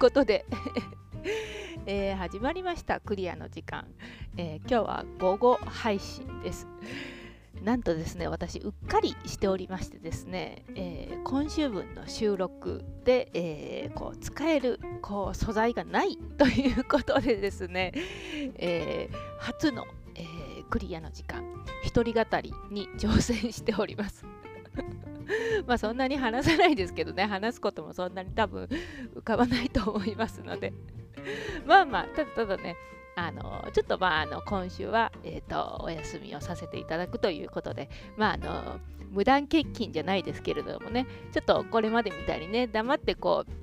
[0.00, 0.46] ことで。
[1.86, 3.00] えー、始まりました。
[3.00, 3.86] クリアの時間、
[4.36, 6.66] えー、今日は午後配信です。
[7.62, 17.92] なんとですね私うっかりしておりましてですね、えー、今週分の収録で、えー、こう使えるこう素材がない ということでですね、
[18.56, 20.24] えー、初の、え
[20.70, 21.44] クリアの時間。
[21.82, 24.24] 一人語りに挑戦しております。
[25.66, 27.24] まあそんなに話さないですけどね。
[27.26, 28.68] 話すこともそんなに多分
[29.14, 30.72] 浮かばないと思いますので。
[31.66, 32.76] まあまあただただね
[33.16, 37.88] あのちょっとまああの今週は、えーと、お休みをさせていただくということで。
[38.16, 38.80] まああの
[39.10, 41.06] 無断欠勤じゃないですけれどもね。
[41.32, 43.60] ちょっとこれまでみたいにね黙ってこう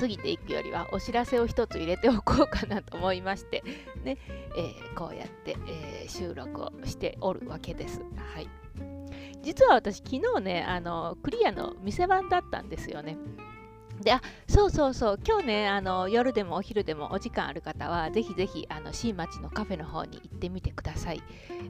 [0.00, 3.62] 過ぎていくよりはお知らせを一つ入れておこうかなと思いまして、
[4.04, 4.18] ね
[4.56, 8.02] えー、こうやって、えー、収録をしておるわけです。
[8.34, 8.48] はい、
[9.42, 13.16] 実は私昨日ねあのクリアの店番だったんですよね。
[14.00, 15.20] であそうそうそう。
[15.26, 21.22] 今日ねあの夜でもお昼でもお時間ある方はぜひぜひあの新町のカフェの方に行ってみてください、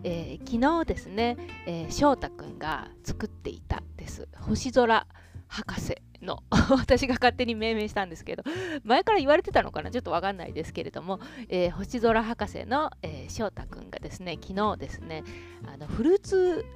[0.02, 4.28] えー、昨日ですね、えー、翔太くんが作っていたです。
[4.41, 5.06] 星空
[5.48, 6.42] 博士の
[6.77, 8.42] 私が勝手に命名したんですけど
[8.82, 9.91] 前から言われてたのかな？
[9.91, 15.22] ちょっとわかんないですけれども、えー、星空博士の、えー、翔太くんがですね昨日ですね
[15.66, 16.66] あのフルーツ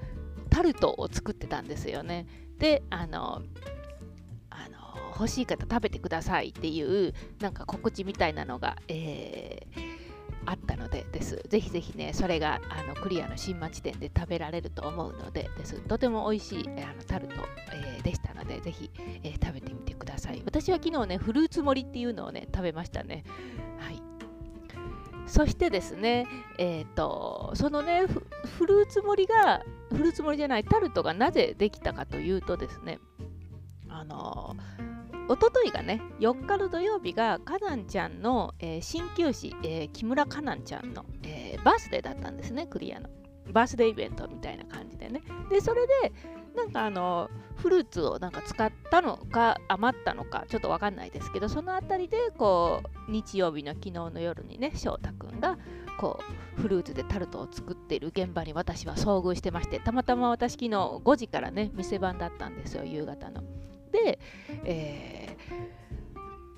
[0.51, 2.27] タルトを作ってたんですよね。
[2.59, 3.43] であの
[5.21, 9.81] 欲しい方食べてくださいっていうなんか告知みたいなのが、えー、
[10.47, 11.45] あったのでです。
[11.51, 15.79] ぜひぜひね、それがあのクリアの新町店で食べられると思うのでです。
[15.83, 17.35] とても美味しいあのタルト、
[17.75, 18.91] えー、でしたので、ぜひ、
[19.23, 20.41] えー、食べてみてください。
[20.47, 23.25] 私は昨日ね、フルーツ盛りっていうのをね、食べましたね。
[23.79, 24.03] はい。
[25.27, 28.27] そしてですね、えっ、ー、と、そのねフ、
[28.59, 32.99] フルーツ盛りが、フルーツ盛りじゃないタルトがなぜできたかというとですね、
[33.91, 34.57] あの
[35.31, 43.09] おとといがね、4日の土曜日が、かなんちゃんの、えー、鍼灸師、えー、木村かなんちゃんの、えー、バースデーだったんですね、クリアの。
[43.53, 45.23] バースデーイベントみたいな感じでね。
[45.49, 46.13] で、それで、
[46.57, 55.59] なんかあの、フルーツをなんか使ったのか、余ったのか、ちょっとわかんないですけど、そのあたりで、こう、日曜日の昨日の夜にね、翔太くんが、
[56.01, 56.19] こ
[56.59, 63.45] う、フルーツでタルトを作っている現場に私は遭遇してまして、たまたま私昨日5時からね、店番だったんですよ、夕方の。
[63.93, 64.19] で、
[64.65, 65.37] え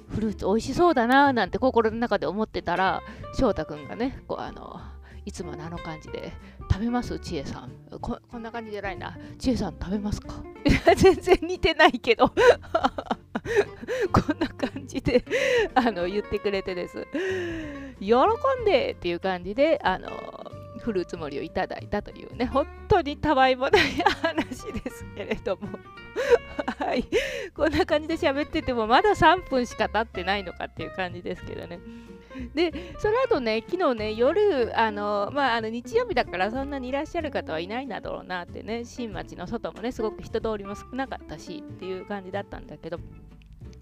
[0.09, 3.03] ー、フルーツ美味しそうだななんて心の中で思ってたら
[3.39, 4.81] 翔太くんがねこうあの
[5.25, 6.33] いつものあの感じで
[6.71, 7.71] 食べます千恵さん。
[8.01, 9.17] こんな感じじゃないな。
[9.39, 10.43] 千恵さん食べますか？
[10.97, 12.29] 全然似てないけど。
[14.13, 15.25] こんな感じで
[15.75, 17.07] あの言ってくれてです。
[18.01, 20.09] 喜んでっていう感じであの
[20.81, 23.83] フルーツ盛りをいただいたというね本当にたわいもない
[24.23, 25.79] 話ですけれども。
[26.79, 27.05] はい。
[27.55, 31.81] こんな感じで喋ってても、まだ3分しか経ってないのかっていう感じですけどね。
[32.55, 42.99] で、その後ね、昨日ね、夜、あの、まあ、あの日曜日だからそんなにいらっしゃる方はいないんだろうなってね、新町の外もね、すごく人通りも少なかったしっていう感じだったんだけど、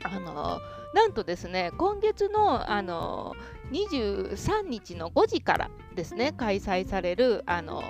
[0.03, 0.61] あの
[0.95, 3.34] なんとですね、今月のあの
[3.71, 7.83] 23日の5時からですね、開催されるあの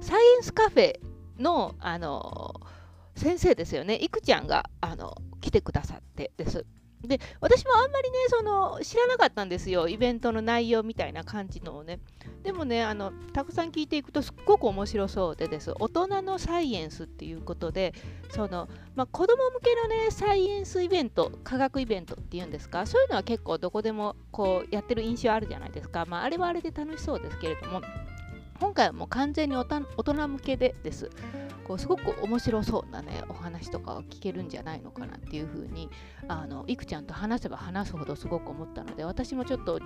[0.00, 1.00] サイエンスカフェ
[1.38, 2.49] のあの
[3.20, 6.64] 先生ですよね、いくちゃんがあの来てくださってです。
[7.02, 12.00] で、私もあんまりね、その知らなかったんですよ、イベントの内容みたいな感じのをね。
[12.42, 15.72] でもね、あのたくさん聞いていくとすっごく面白そうでです。
[15.78, 17.92] 大人のサイエンスっていうことで、
[18.30, 26.06] そのまあ、子供向けのね、サイエンスイベント、科学イベントっていうんですか、そういうのは結構どこでもこうやってる印象あるじゃないですか。
[26.06, 27.80] まあ、あれはあれで楽しそうですけれども、
[28.60, 31.10] 今回はもう完全に大人向けでです。
[31.64, 35.88] こうすごく面白そうなねお話とかを聞けるんじゃないのかなっていうふうに
[36.26, 39.78] あのいくちゃんと話せば話すほどすごく思ったので私もちょっと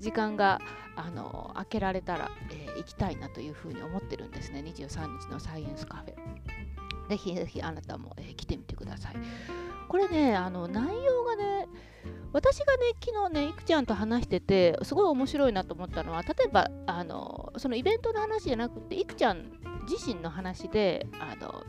[0.00, 0.60] 時間が
[0.96, 4.64] あの開けられたら、えー、行きたいなというふうに思ってるんですね。
[4.66, 7.08] 23日のサイエンスカフェ。
[7.08, 9.14] ぜひぜひあなたも、えー、来てみてください。
[9.88, 11.24] これねあの内容
[12.38, 19.50] 私がね昨日ねいくちゃんと話しててすごい面白いなと思ったのは例えばあのそのイベントの話じゃなくていくちゃん
[19.90, 21.64] 自身の話であの、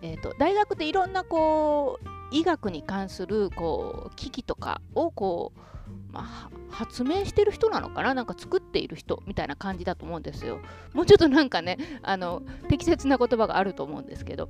[0.00, 10.60] えーと、大学でいろんなこう医学に関するこう機器とかをこう、まあ、発明してる人なのかななんか作っている人みたいな感じだと思うんですよ。
[10.94, 12.40] もうちょっとなんかねあの
[12.70, 14.48] 適切な言葉があると思うんですけど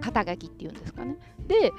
[0.00, 1.16] 肩書きっていうんですかね。
[1.48, 1.72] で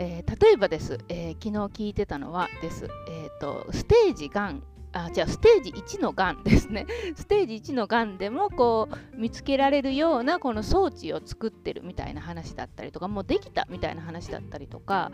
[0.00, 4.62] えー、例えばです、えー、昨日聞いてたのはです、えーとステージがん
[4.92, 6.86] あじゃあステージ1のがんですね。
[7.14, 15.12] ステージ1のがん でもこう見つけられるようなこの装置を作ってるみたいな話だったりとかもうできたみたいな話だったりとか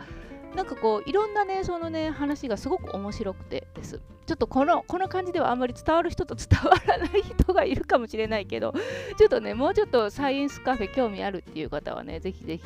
[0.55, 4.01] なんかこういろんなねそのね話がすごく面白くてです。
[4.25, 8.73] ちょっとこのこの感じではあんまり伝わる人と伝わらない人がいるかもしれないけど
[9.17, 12.63] ちょっとねもうちょっとサイエンスカフェ興味あるっていう方はねぜひぜひ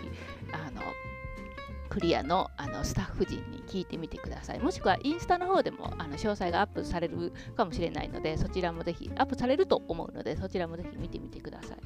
[1.92, 4.60] クリアのあのスタッフ陣に聞いてみてください。
[4.60, 11.78] もしくはインスタの方でもあの詳細がアップされるかもしれないので、そちらもぜひ、アップされると思うので、そちらもぜひ見てみてください。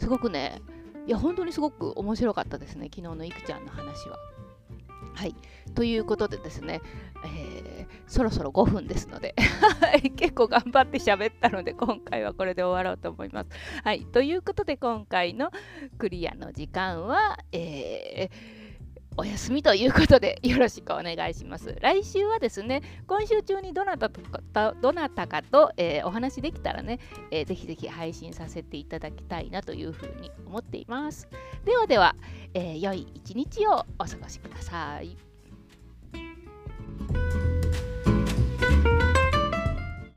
[0.00, 0.62] すごくね、
[1.06, 4.16] いや、本当にすごく面白かったですね、昨日のいくちゃんの話は。
[5.14, 5.36] はい。
[5.74, 6.80] ということでですね、
[7.22, 9.34] えー、そろそろ5分ですので
[10.16, 13.50] 結構頑張って喋ったので、今回はこれで終わろうと思います。
[13.84, 14.06] はい。
[14.06, 15.50] ということで、今回の
[15.98, 18.61] クリアの時間は、えー
[19.16, 21.76] お休みということでよろしくお願いします。
[21.80, 26.98] 来週はですね、今週中にどなたとかどなたかと、えー、お話できたらね、
[27.30, 31.28] えー、ぜひぜひ配信させていただきたいなというふうに思っています。
[31.64, 32.16] ではでは、
[32.54, 35.31] えー、良い一日をお過ごしください。